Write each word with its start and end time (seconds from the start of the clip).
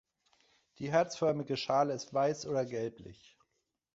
Die 0.79 0.91
herzförmige 0.91 1.57
Schale 1.57 1.93
ist 1.93 2.11
weiß 2.11 2.47
oder 2.47 2.65
gelblich. 2.65 3.37